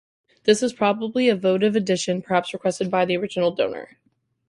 [0.45, 3.99] This was probably a votive addition, perhaps requested by the original donor.